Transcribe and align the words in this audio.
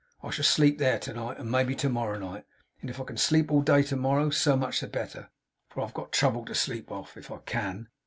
I 0.23 0.31
shall 0.31 0.43
sleep 0.43 0.79
there 0.79 0.97
to 0.97 1.13
night, 1.13 1.37
and 1.37 1.51
maybe 1.51 1.75
to 1.75 1.87
morrow 1.87 2.17
night; 2.17 2.45
and 2.81 2.89
if 2.89 2.99
I 2.99 3.03
can 3.03 3.17
sleep 3.17 3.51
all 3.51 3.61
day 3.61 3.83
to 3.83 3.95
morrow, 3.95 4.31
so 4.31 4.57
much 4.57 4.79
the 4.79 4.87
better, 4.87 5.29
for 5.69 5.81
I've 5.83 5.93
got 5.93 6.11
trouble 6.11 6.43
to 6.45 6.55
sleep 6.55 6.91
off, 6.91 7.17
if 7.17 7.29
I 7.29 7.37
can. 7.45 7.87